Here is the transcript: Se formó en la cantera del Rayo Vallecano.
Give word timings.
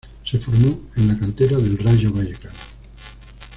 Se 0.25 0.39
formó 0.39 0.79
en 0.95 1.09
la 1.09 1.15
cantera 1.15 1.57
del 1.57 1.77
Rayo 1.77 2.11
Vallecano. 2.11 2.55